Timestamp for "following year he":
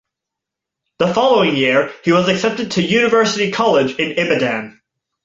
1.13-2.11